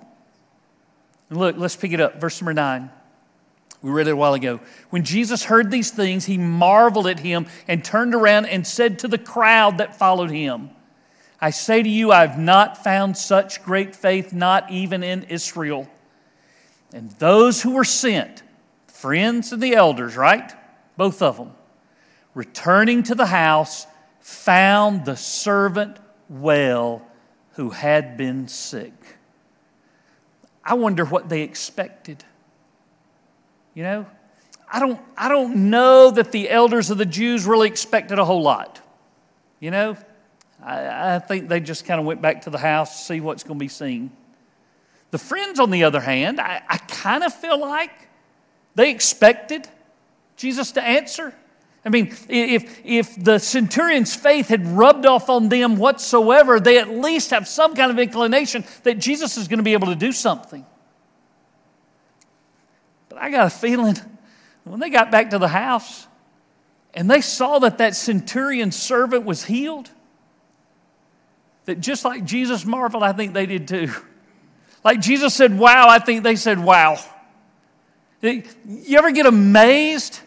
And 1.30 1.38
look, 1.38 1.56
let's 1.56 1.74
pick 1.74 1.92
it 1.92 2.00
up. 2.00 2.20
Verse 2.20 2.40
number 2.40 2.54
nine. 2.54 2.90
We 3.82 3.90
read 3.90 4.06
it 4.06 4.10
a 4.10 4.16
while 4.16 4.34
ago. 4.34 4.60
When 4.90 5.04
Jesus 5.04 5.42
heard 5.42 5.70
these 5.70 5.90
things, 5.90 6.26
he 6.26 6.38
marveled 6.38 7.06
at 7.06 7.18
him 7.18 7.46
and 7.66 7.84
turned 7.84 8.14
around 8.14 8.46
and 8.46 8.64
said 8.66 9.00
to 9.00 9.08
the 9.08 9.18
crowd 9.18 9.78
that 9.78 9.96
followed 9.96 10.30
him, 10.30 10.70
I 11.40 11.50
say 11.50 11.82
to 11.82 11.88
you, 11.88 12.12
I've 12.12 12.38
not 12.38 12.84
found 12.84 13.16
such 13.16 13.62
great 13.62 13.96
faith, 13.96 14.32
not 14.32 14.70
even 14.70 15.02
in 15.02 15.22
Israel. 15.24 15.88
And 16.92 17.10
those 17.12 17.62
who 17.62 17.72
were 17.72 17.84
sent, 17.84 18.42
friends 18.88 19.52
and 19.52 19.62
the 19.62 19.74
elders, 19.74 20.16
right? 20.16 20.52
Both 20.96 21.22
of 21.22 21.38
them, 21.38 21.52
returning 22.34 23.02
to 23.04 23.14
the 23.14 23.26
house, 23.26 23.86
found 24.20 25.06
the 25.06 25.16
servant 25.16 25.96
well 26.28 27.06
who 27.52 27.70
had 27.70 28.16
been 28.16 28.46
sick. 28.48 28.92
I 30.62 30.74
wonder 30.74 31.04
what 31.04 31.28
they 31.28 31.42
expected. 31.42 32.22
You 33.74 33.82
know, 33.82 34.06
I 34.70 34.78
don't, 34.78 35.00
I 35.16 35.28
don't 35.28 35.70
know 35.70 36.10
that 36.10 36.32
the 36.32 36.50
elders 36.50 36.90
of 36.90 36.98
the 36.98 37.06
Jews 37.06 37.46
really 37.46 37.68
expected 37.68 38.18
a 38.18 38.24
whole 38.24 38.42
lot. 38.42 38.80
You 39.58 39.70
know, 39.70 39.96
I, 40.62 41.16
I 41.16 41.18
think 41.18 41.48
they 41.48 41.60
just 41.60 41.84
kind 41.84 42.00
of 42.00 42.06
went 42.06 42.20
back 42.20 42.42
to 42.42 42.50
the 42.50 42.58
house 42.58 42.98
to 42.98 43.04
see 43.04 43.20
what's 43.20 43.42
going 43.42 43.58
to 43.58 43.62
be 43.62 43.68
seen. 43.68 44.10
The 45.10 45.18
friends, 45.18 45.58
on 45.58 45.70
the 45.70 45.84
other 45.84 46.00
hand, 46.00 46.40
I, 46.40 46.62
I 46.68 46.76
kind 46.76 47.24
of 47.24 47.34
feel 47.34 47.58
like 47.58 47.90
they 48.74 48.90
expected 48.90 49.68
Jesus 50.36 50.72
to 50.72 50.82
answer. 50.82 51.34
I 51.84 51.88
mean, 51.88 52.14
if, 52.28 52.80
if 52.84 53.22
the 53.22 53.38
centurion's 53.38 54.14
faith 54.14 54.48
had 54.48 54.66
rubbed 54.66 55.06
off 55.06 55.30
on 55.30 55.48
them 55.48 55.76
whatsoever, 55.76 56.60
they 56.60 56.78
at 56.78 56.90
least 56.90 57.30
have 57.30 57.48
some 57.48 57.74
kind 57.74 57.90
of 57.90 57.98
inclination 57.98 58.64
that 58.82 58.98
Jesus 58.98 59.36
is 59.38 59.48
going 59.48 59.58
to 59.58 59.64
be 59.64 59.72
able 59.72 59.88
to 59.88 59.94
do 59.94 60.12
something. 60.12 60.64
But 63.08 63.18
I 63.18 63.30
got 63.30 63.46
a 63.46 63.50
feeling 63.50 63.96
when 64.64 64.78
they 64.78 64.90
got 64.90 65.10
back 65.10 65.30
to 65.30 65.38
the 65.38 65.48
house 65.48 66.06
and 66.92 67.10
they 67.10 67.22
saw 67.22 67.58
that 67.60 67.78
that 67.78 67.96
centurion's 67.96 68.76
servant 68.76 69.24
was 69.24 69.44
healed, 69.44 69.90
that 71.70 71.78
just 71.78 72.04
like 72.04 72.24
Jesus 72.24 72.64
marveled, 72.64 73.04
I 73.04 73.12
think 73.12 73.32
they 73.32 73.46
did 73.46 73.68
too. 73.68 73.92
Like 74.82 75.00
Jesus 75.00 75.32
said, 75.34 75.56
wow, 75.56 75.86
I 75.88 76.00
think 76.00 76.24
they 76.24 76.34
said, 76.34 76.58
wow. 76.58 76.98
You 78.22 78.98
ever 78.98 79.12
get 79.12 79.26
amazed 79.26 80.18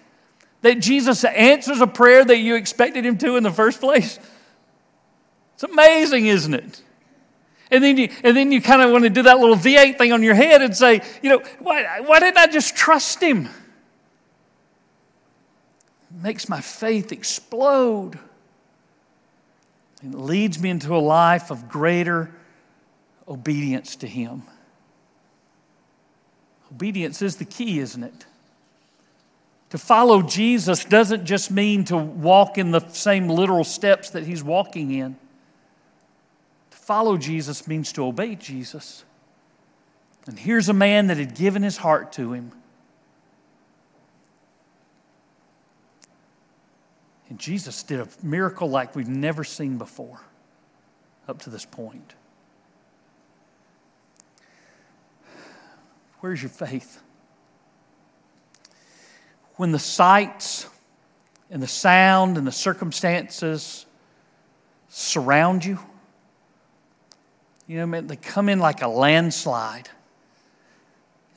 that 0.62 0.80
Jesus 0.80 1.26
answers 1.26 1.82
a 1.82 1.88
prayer 1.88 2.24
that 2.24 2.38
you 2.38 2.56
expected 2.56 3.06
him 3.06 3.18
to 3.18 3.36
in 3.36 3.44
the 3.44 3.52
first 3.52 3.82
place? 3.82 4.20
It's 5.56 5.64
amazing, 5.64 6.28
isn't 6.28 6.54
it? 6.54 6.82
And 7.70 7.84
then 7.84 7.98
you, 7.98 8.10
and 8.24 8.38
then 8.38 8.54
you 8.54 8.62
kind 8.62 8.82
of 8.82 8.92
want 8.92 9.04
to 9.04 9.10
do 9.10 9.24
that 9.24 9.38
little 9.40 9.58
V8 9.58 9.98
thing 9.98 10.14
on 10.14 10.24
your 10.24 10.36
head 10.36 10.62
and 10.62 10.74
say, 10.74 11.02
you 11.22 11.30
know, 11.30 11.44
why, 11.60 12.00
why 12.00 12.22
didn't 12.22 12.38
I 12.38 12.48
just 12.48 12.78
trust 12.78 13.22
him? 13.22 13.48
It 16.10 16.24
makes 16.24 16.48
my 16.48 16.62
faith 16.62 17.12
explode. 17.12 18.18
It 20.04 20.14
leads 20.14 20.60
me 20.60 20.70
into 20.70 20.96
a 20.96 21.00
life 21.00 21.50
of 21.50 21.70
greater 21.70 22.30
obedience 23.28 23.96
to 23.98 24.08
Him. 24.08 24.44
Obedience 26.72 27.22
is 27.22 27.38
the 27.38 27.46
key, 27.46 27.80
isn't 27.80 28.04
it? 28.04 28.26
To 29.70 29.78
follow 29.78 30.22
Jesus 30.22 30.86
doesn't 30.86 31.26
just 31.26 31.50
mean 31.50 31.86
to 31.86 31.98
walk 31.98 32.58
in 32.58 32.72
the 32.72 32.88
same 32.90 33.30
literal 33.30 33.64
steps 33.64 34.10
that 34.12 34.26
He's 34.26 34.44
walking 34.44 34.92
in. 34.92 35.16
To 36.72 36.78
follow 36.78 37.18
Jesus 37.18 37.68
means 37.68 37.92
to 37.94 38.06
obey 38.06 38.36
Jesus. 38.36 39.06
And 40.28 40.38
here's 40.38 40.70
a 40.70 40.74
man 40.74 41.08
that 41.08 41.18
had 41.18 41.36
given 41.36 41.64
his 41.64 41.78
heart 41.78 42.12
to 42.14 42.34
Him. 42.34 42.52
And 47.34 47.40
Jesus 47.40 47.82
did 47.82 48.00
a 48.00 48.08
miracle 48.22 48.70
like 48.70 48.96
we've 48.96 49.10
never 49.10 49.44
seen 49.44 49.80
before 49.80 50.22
up 51.28 51.42
to 51.42 51.50
this 51.50 51.66
point. 51.66 52.14
Where's 56.20 56.44
your 56.44 56.52
faith? 56.52 57.02
When 59.56 59.72
the 59.72 59.80
sights 59.80 60.68
and 61.50 61.60
the 61.60 61.68
sound 61.68 62.38
and 62.38 62.46
the 62.46 62.52
circumstances 62.52 63.88
surround 64.90 65.66
you, 65.66 65.80
you 67.66 67.80
know, 67.80 67.88
man, 67.88 68.06
they 68.06 68.16
come 68.16 68.48
in 68.48 68.60
like 68.60 68.84
a 68.84 68.88
landslide 68.88 69.90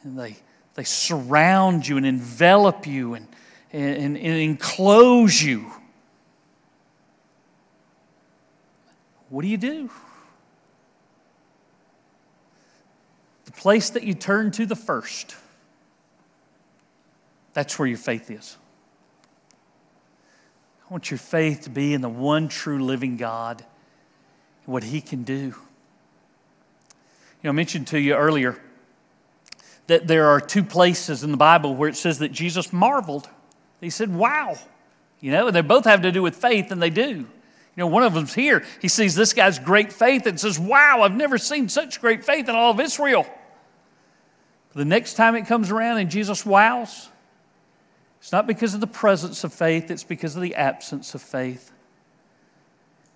and 0.02 0.18
they, 0.18 0.36
they 0.74 0.84
surround 0.84 1.88
you 1.88 1.96
and 1.96 2.04
envelop 2.04 2.86
you 2.86 3.14
and, 3.14 3.26
and, 3.72 4.18
and 4.18 4.18
enclose 4.18 5.42
you. 5.42 5.72
What 9.28 9.42
do 9.42 9.48
you 9.48 9.56
do? 9.56 9.90
The 13.44 13.52
place 13.52 13.90
that 13.90 14.04
you 14.04 14.14
turn 14.14 14.50
to 14.52 14.66
the 14.66 14.76
first, 14.76 15.36
that's 17.52 17.78
where 17.78 17.88
your 17.88 17.98
faith 17.98 18.30
is. 18.30 18.56
I 20.88 20.92
want 20.92 21.10
your 21.10 21.18
faith 21.18 21.62
to 21.62 21.70
be 21.70 21.94
in 21.94 22.00
the 22.00 22.08
one 22.08 22.48
true 22.48 22.82
living 22.82 23.16
God 23.16 23.64
and 24.64 24.72
what 24.72 24.84
He 24.84 25.00
can 25.00 25.24
do. 25.24 25.34
You 25.34 25.52
know, 27.44 27.50
I 27.50 27.52
mentioned 27.52 27.88
to 27.88 28.00
you 28.00 28.14
earlier 28.14 28.60
that 29.88 30.06
there 30.06 30.26
are 30.26 30.40
two 30.40 30.62
places 30.62 31.24
in 31.24 31.30
the 31.30 31.36
Bible 31.36 31.74
where 31.74 31.88
it 31.88 31.96
says 31.96 32.18
that 32.20 32.32
Jesus 32.32 32.72
marveled. 32.72 33.28
He 33.80 33.90
said, 33.90 34.14
Wow. 34.14 34.56
You 35.20 35.32
know, 35.32 35.46
and 35.46 35.56
they 35.56 35.62
both 35.62 35.86
have 35.86 36.02
to 36.02 36.12
do 36.12 36.22
with 36.22 36.36
faith, 36.36 36.70
and 36.70 36.80
they 36.80 36.90
do. 36.90 37.26
You 37.76 37.82
know, 37.82 37.88
one 37.88 38.02
of 38.02 38.14
them's 38.14 38.34
here. 38.34 38.64
He 38.80 38.88
sees 38.88 39.14
this 39.14 39.34
guy's 39.34 39.58
great 39.58 39.92
faith 39.92 40.26
and 40.26 40.40
says, 40.40 40.58
Wow, 40.58 41.02
I've 41.02 41.14
never 41.14 41.36
seen 41.36 41.68
such 41.68 42.00
great 42.00 42.24
faith 42.24 42.48
in 42.48 42.54
all 42.54 42.70
of 42.70 42.80
Israel. 42.80 43.26
The 44.72 44.84
next 44.84 45.14
time 45.14 45.34
it 45.36 45.46
comes 45.46 45.70
around 45.70 45.98
and 45.98 46.10
Jesus 46.10 46.44
wows, 46.44 47.08
it's 48.18 48.32
not 48.32 48.46
because 48.46 48.74
of 48.74 48.80
the 48.80 48.86
presence 48.86 49.44
of 49.44 49.52
faith, 49.52 49.90
it's 49.90 50.04
because 50.04 50.36
of 50.36 50.42
the 50.42 50.54
absence 50.54 51.14
of 51.14 51.22
faith. 51.22 51.70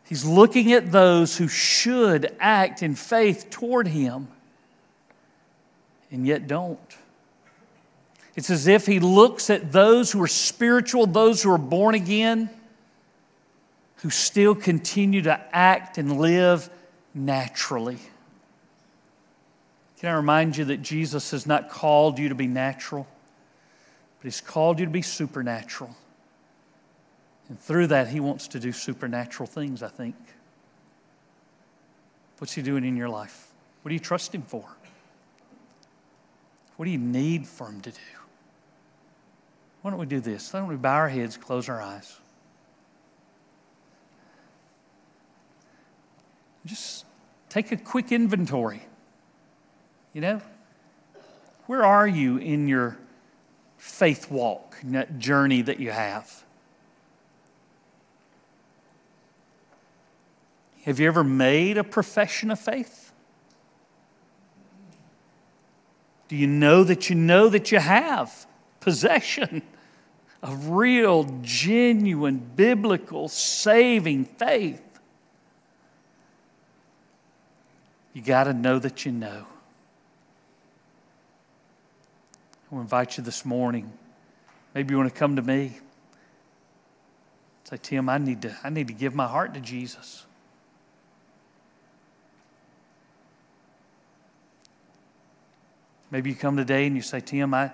He's 0.04 0.24
looking 0.24 0.72
at 0.72 0.90
those 0.92 1.36
who 1.36 1.48
should 1.48 2.34
act 2.40 2.82
in 2.82 2.94
faith 2.94 3.48
toward 3.48 3.88
him 3.88 4.28
and 6.10 6.26
yet 6.26 6.46
don't. 6.46 6.78
It's 8.36 8.50
as 8.50 8.66
if 8.66 8.86
he 8.86 9.00
looks 9.00 9.50
at 9.50 9.72
those 9.72 10.12
who 10.12 10.22
are 10.22 10.28
spiritual, 10.28 11.06
those 11.06 11.42
who 11.42 11.52
are 11.52 11.58
born 11.58 11.94
again 11.94 12.50
who 14.02 14.10
still 14.10 14.54
continue 14.54 15.22
to 15.22 15.40
act 15.54 15.98
and 15.98 16.18
live 16.18 16.70
naturally. 17.14 17.98
Can 19.98 20.08
I 20.08 20.14
remind 20.14 20.56
you 20.56 20.64
that 20.66 20.78
Jesus 20.78 21.32
has 21.32 21.46
not 21.46 21.68
called 21.68 22.18
you 22.18 22.30
to 22.30 22.34
be 22.34 22.46
natural, 22.46 23.06
but 24.18 24.24
He's 24.24 24.40
called 24.40 24.78
you 24.78 24.86
to 24.86 24.90
be 24.90 25.02
supernatural. 25.02 25.94
And 27.48 27.60
through 27.60 27.88
that, 27.88 28.08
He 28.08 28.20
wants 28.20 28.48
to 28.48 28.60
do 28.60 28.72
supernatural 28.72 29.46
things, 29.46 29.82
I 29.82 29.88
think. 29.88 30.16
What's 32.38 32.54
He 32.54 32.62
doing 32.62 32.84
in 32.84 32.96
your 32.96 33.10
life? 33.10 33.48
What 33.82 33.90
do 33.90 33.94
you 33.94 34.00
trust 34.00 34.34
Him 34.34 34.42
for? 34.42 34.64
What 36.76 36.86
do 36.86 36.90
you 36.90 36.98
need 36.98 37.46
for 37.46 37.66
Him 37.66 37.82
to 37.82 37.90
do? 37.90 37.98
Why 39.82 39.90
don't 39.90 40.00
we 40.00 40.06
do 40.06 40.20
this? 40.20 40.50
Why 40.52 40.60
don't 40.60 40.68
we 40.70 40.76
bow 40.76 40.94
our 40.94 41.08
heads, 41.10 41.36
close 41.36 41.68
our 41.68 41.82
eyes? 41.82 42.18
Just 46.66 47.06
take 47.48 47.72
a 47.72 47.76
quick 47.76 48.12
inventory. 48.12 48.82
You 50.12 50.20
know, 50.20 50.40
where 51.66 51.84
are 51.84 52.06
you 52.06 52.36
in 52.36 52.68
your 52.68 52.98
faith 53.78 54.30
walk, 54.30 54.76
that 54.84 55.18
journey 55.18 55.62
that 55.62 55.80
you 55.80 55.90
have? 55.90 56.44
Have 60.84 60.98
you 60.98 61.06
ever 61.06 61.22
made 61.22 61.78
a 61.78 61.84
profession 61.84 62.50
of 62.50 62.58
faith? 62.58 63.12
Do 66.28 66.36
you 66.36 66.46
know 66.46 66.84
that 66.84 67.10
you 67.10 67.16
know 67.16 67.48
that 67.48 67.72
you 67.72 67.78
have 67.78 68.46
possession 68.80 69.62
of 70.42 70.70
real, 70.70 71.24
genuine, 71.42 72.38
biblical, 72.56 73.28
saving 73.28 74.24
faith? 74.24 74.89
You 78.20 78.26
got 78.26 78.44
to 78.44 78.52
know 78.52 78.78
that 78.78 79.06
you 79.06 79.12
know. 79.12 79.46
I 82.70 82.76
invite 82.76 83.16
you 83.16 83.24
this 83.24 83.46
morning. 83.46 83.90
Maybe 84.74 84.92
you 84.92 84.98
want 84.98 85.10
to 85.10 85.18
come 85.18 85.36
to 85.36 85.42
me. 85.42 85.78
Say, 87.64 87.78
Tim, 87.80 88.10
I 88.10 88.18
need 88.18 88.42
to, 88.42 88.54
I 88.62 88.68
need 88.68 88.88
to 88.88 88.92
give 88.92 89.14
my 89.14 89.26
heart 89.26 89.54
to 89.54 89.60
Jesus. 89.60 90.26
Maybe 96.10 96.28
you 96.28 96.36
come 96.36 96.58
today 96.58 96.86
and 96.86 96.96
you 96.96 97.00
say, 97.00 97.20
Tim, 97.20 97.54
I, 97.54 97.72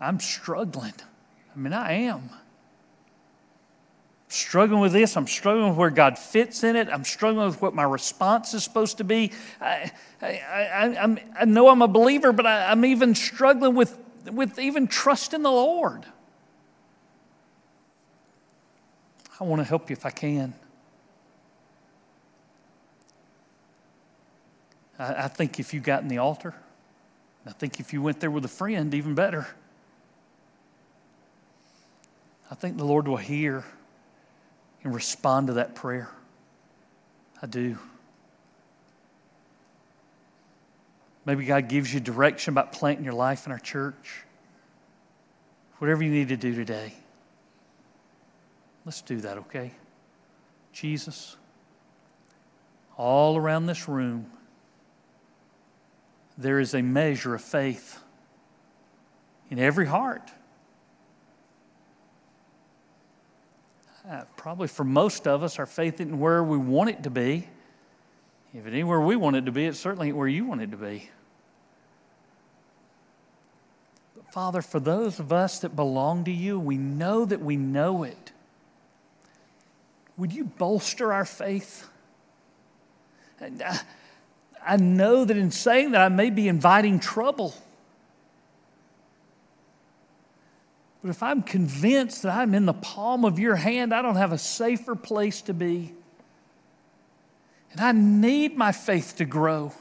I'm 0.00 0.20
struggling. 0.20 0.94
I 1.54 1.58
mean, 1.58 1.74
I 1.74 1.92
am. 1.92 2.30
Struggling 4.34 4.80
with 4.80 4.92
this. 4.92 5.16
I'm 5.16 5.26
struggling 5.26 5.68
with 5.68 5.78
where 5.78 5.90
God 5.90 6.18
fits 6.18 6.64
in 6.64 6.76
it. 6.76 6.88
I'm 6.88 7.04
struggling 7.04 7.46
with 7.46 7.62
what 7.62 7.74
my 7.74 7.82
response 7.82 8.54
is 8.54 8.64
supposed 8.64 8.98
to 8.98 9.04
be. 9.04 9.32
I, 9.60 9.90
I, 10.20 10.28
I, 10.28 11.22
I 11.40 11.44
know 11.44 11.68
I'm 11.68 11.82
a 11.82 11.88
believer, 11.88 12.32
but 12.32 12.46
I, 12.46 12.70
I'm 12.70 12.84
even 12.84 13.14
struggling 13.14 13.74
with, 13.74 13.98
with 14.30 14.58
even 14.58 14.86
trusting 14.86 15.42
the 15.42 15.50
Lord. 15.50 16.06
I 19.40 19.44
want 19.44 19.60
to 19.60 19.64
help 19.64 19.90
you 19.90 19.94
if 19.94 20.06
I 20.06 20.10
can. 20.10 20.54
I, 24.98 25.24
I 25.24 25.28
think 25.28 25.58
if 25.58 25.74
you 25.74 25.80
got 25.80 26.02
in 26.02 26.08
the 26.08 26.18
altar, 26.18 26.54
I 27.46 27.52
think 27.52 27.80
if 27.80 27.92
you 27.92 28.00
went 28.00 28.20
there 28.20 28.30
with 28.30 28.44
a 28.44 28.48
friend, 28.48 28.94
even 28.94 29.14
better. 29.14 29.46
I 32.50 32.54
think 32.54 32.76
the 32.76 32.84
Lord 32.84 33.08
will 33.08 33.16
hear 33.16 33.64
and 34.84 34.94
respond 34.94 35.48
to 35.48 35.54
that 35.54 35.74
prayer. 35.74 36.10
I 37.42 37.46
do. 37.46 37.78
Maybe 41.26 41.46
God 41.46 41.68
gives 41.68 41.92
you 41.92 42.00
direction 42.00 42.52
about 42.52 42.72
planting 42.72 43.04
your 43.04 43.14
life 43.14 43.46
in 43.46 43.52
our 43.52 43.58
church. 43.58 44.24
Whatever 45.78 46.04
you 46.04 46.10
need 46.10 46.28
to 46.28 46.36
do 46.36 46.54
today, 46.54 46.92
let's 48.84 49.00
do 49.02 49.20
that, 49.20 49.38
okay? 49.38 49.72
Jesus, 50.72 51.36
all 52.96 53.36
around 53.36 53.66
this 53.66 53.88
room, 53.88 54.30
there 56.36 56.60
is 56.60 56.74
a 56.74 56.82
measure 56.82 57.34
of 57.34 57.42
faith 57.42 58.00
in 59.50 59.58
every 59.58 59.86
heart. 59.86 60.30
Uh, 64.08 64.22
probably 64.36 64.68
for 64.68 64.84
most 64.84 65.26
of 65.26 65.42
us, 65.42 65.58
our 65.58 65.66
faith 65.66 65.94
isn't 65.94 66.18
where 66.18 66.44
we 66.44 66.58
want 66.58 66.90
it 66.90 67.02
to 67.04 67.10
be. 67.10 67.48
If 68.52 68.66
it 68.66 68.74
ain't 68.74 68.86
where 68.86 69.00
we 69.00 69.16
want 69.16 69.36
it 69.36 69.46
to 69.46 69.52
be, 69.52 69.64
it's 69.64 69.78
certainly 69.78 70.12
where 70.12 70.28
you 70.28 70.44
want 70.44 70.60
it 70.60 70.70
to 70.72 70.76
be. 70.76 71.08
But 74.14 74.30
Father, 74.32 74.60
for 74.60 74.78
those 74.78 75.18
of 75.18 75.32
us 75.32 75.60
that 75.60 75.74
belong 75.74 76.24
to 76.24 76.30
you, 76.30 76.60
we 76.60 76.76
know 76.76 77.24
that 77.24 77.40
we 77.40 77.56
know 77.56 78.02
it. 78.02 78.32
Would 80.18 80.32
you 80.32 80.44
bolster 80.44 81.12
our 81.12 81.24
faith? 81.24 81.88
And, 83.40 83.62
uh, 83.62 83.74
I 84.64 84.76
know 84.76 85.24
that 85.24 85.36
in 85.36 85.50
saying 85.50 85.92
that, 85.92 86.00
I 86.02 86.08
may 86.08 86.30
be 86.30 86.46
inviting 86.46 87.00
trouble. 87.00 87.54
But 91.04 91.10
if 91.10 91.22
I'm 91.22 91.42
convinced 91.42 92.22
that 92.22 92.34
I'm 92.34 92.54
in 92.54 92.64
the 92.64 92.72
palm 92.72 93.26
of 93.26 93.38
your 93.38 93.56
hand, 93.56 93.92
I 93.92 94.00
don't 94.00 94.16
have 94.16 94.32
a 94.32 94.38
safer 94.38 94.94
place 94.94 95.42
to 95.42 95.52
be. 95.52 95.92
And 97.72 97.80
I 97.82 97.92
need 97.92 98.56
my 98.56 98.72
faith 98.72 99.16
to 99.18 99.26
grow. 99.26 99.74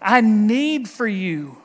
I 0.00 0.22
need 0.22 0.88
for 0.88 1.06
you 1.06 1.58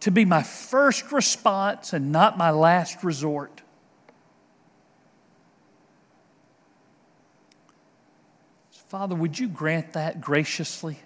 to 0.00 0.10
be 0.10 0.24
my 0.24 0.42
first 0.42 1.12
response 1.12 1.92
and 1.92 2.12
not 2.12 2.38
my 2.38 2.50
last 2.50 3.04
resort. 3.04 3.60
Father, 8.86 9.14
would 9.14 9.38
you 9.38 9.48
grant 9.48 9.92
that 9.92 10.22
graciously 10.22 10.98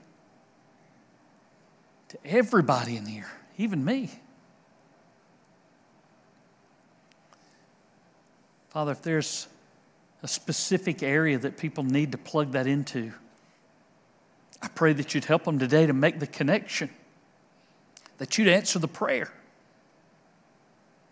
to 2.11 2.19
everybody 2.25 2.97
in 2.97 3.07
here, 3.07 3.27
even 3.59 3.85
me? 3.85 4.21
Father, 8.77 8.93
if 8.93 9.01
there's 9.01 9.49
a 10.23 10.29
specific 10.29 11.03
area 11.03 11.39
that 11.39 11.57
people 11.57 11.83
need 11.83 12.13
to 12.13 12.19
plug 12.19 12.53
that 12.53 12.67
into, 12.67 13.11
I 14.61 14.69
pray 14.69 14.93
that 14.93 15.15
you'd 15.15 15.25
help 15.25 15.45
them 15.45 15.59
today 15.59 15.87
to 15.87 15.95
make 15.95 16.19
the 16.21 16.27
connection, 16.27 16.91
that 18.19 18.37
you'd 18.37 18.49
answer 18.49 18.79
the 18.79 18.87
prayer, 18.87 19.33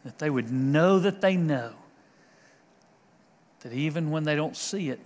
that 0.05 0.19
they 0.19 0.29
would 0.29 0.53
know 0.53 0.99
that 0.99 1.23
they 1.23 1.39
know 1.39 1.73
that 3.61 3.73
even 3.73 4.11
when 4.11 4.25
they 4.25 4.37
don't 4.37 4.59
see 4.59 4.91
it, 4.91 5.01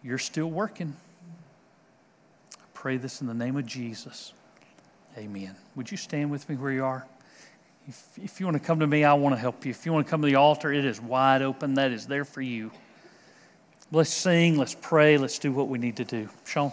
you're 0.00 0.18
still 0.18 0.48
working. 0.48 0.94
I 2.56 2.66
pray 2.72 2.98
this 2.98 3.20
in 3.20 3.26
the 3.26 3.34
name 3.34 3.56
of 3.56 3.66
Jesus. 3.66 4.32
Amen. 5.18 5.56
Would 5.74 5.90
you 5.90 5.96
stand 5.96 6.30
with 6.30 6.48
me 6.48 6.54
where 6.54 6.70
you 6.70 6.84
are? 6.84 7.04
If, 7.88 8.18
if 8.22 8.40
you 8.40 8.46
want 8.46 8.56
to 8.56 8.64
come 8.64 8.80
to 8.80 8.86
me, 8.86 9.04
I 9.04 9.14
want 9.14 9.34
to 9.34 9.40
help 9.40 9.64
you. 9.64 9.70
If 9.70 9.84
you 9.84 9.92
want 9.92 10.06
to 10.06 10.10
come 10.10 10.22
to 10.22 10.26
the 10.26 10.36
altar, 10.36 10.72
it 10.72 10.84
is 10.84 11.00
wide 11.00 11.42
open. 11.42 11.74
That 11.74 11.90
is 11.90 12.06
there 12.06 12.24
for 12.24 12.40
you. 12.40 12.70
Let's 13.90 14.10
sing, 14.10 14.56
let's 14.56 14.74
pray, 14.80 15.18
let's 15.18 15.38
do 15.38 15.52
what 15.52 15.68
we 15.68 15.78
need 15.78 15.96
to 15.96 16.04
do. 16.04 16.28
Sean? 16.46 16.72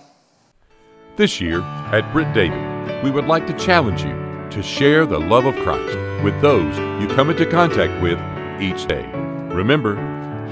This 1.17 1.41
year 1.41 1.61
at 1.61 2.09
Britt 2.13 2.33
David, 2.33 3.03
we 3.03 3.11
would 3.11 3.25
like 3.25 3.45
to 3.47 3.53
challenge 3.53 4.03
you 4.03 4.13
to 4.51 4.63
share 4.63 5.05
the 5.05 5.19
love 5.19 5.45
of 5.45 5.55
Christ 5.57 5.97
with 6.23 6.39
those 6.41 6.77
you 7.01 7.13
come 7.15 7.29
into 7.29 7.45
contact 7.45 8.01
with 8.01 8.17
each 8.61 8.85
day. 8.87 9.05
Remember, 9.53 9.95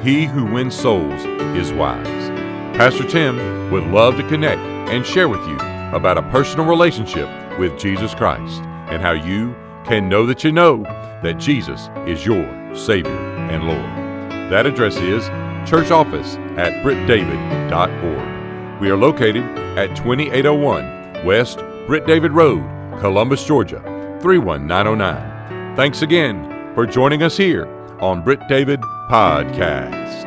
he 0.04 0.26
who 0.26 0.46
wins 0.46 0.76
souls 0.76 1.24
is 1.56 1.72
wise. 1.72 2.30
Pastor 2.76 3.08
Tim 3.08 3.72
would 3.72 3.86
love 3.86 4.18
to 4.18 4.28
connect 4.28 4.62
and 4.90 5.06
share 5.06 5.30
with 5.30 5.46
you 5.48 5.56
about 5.94 6.18
a 6.18 6.24
personal 6.24 6.66
relationship 6.66 7.30
with 7.58 7.80
Jesus 7.80 8.14
Christ 8.14 8.62
and 8.90 9.02
how 9.02 9.12
you 9.12 9.56
can 9.88 10.10
know 10.10 10.26
that 10.26 10.44
you 10.44 10.52
know 10.52 10.84
that 11.24 11.38
Jesus 11.40 11.90
is 12.06 12.26
your 12.26 12.46
Savior 12.76 13.18
and 13.50 13.64
Lord. 13.64 14.52
That 14.52 14.66
address 14.66 14.98
is 14.98 15.28
church 15.70 15.92
office 15.92 16.36
at 16.58 16.74
brittdavid.org. 16.84 18.82
We 18.82 18.90
are 18.90 18.98
located 18.98 19.44
at 19.78 19.96
2801 19.96 21.26
West 21.26 21.60
Britt 21.88 22.06
David 22.06 22.32
Road, 22.32 22.62
Columbus, 23.00 23.46
Georgia 23.46 23.80
31909. 24.22 25.76
Thanks 25.76 26.02
again 26.02 26.74
for 26.76 26.86
joining 26.86 27.24
us 27.24 27.38
here 27.38 27.66
on 28.00 28.24
Britt 28.24 28.48
David 28.48 28.82
Podcast. 29.10 30.27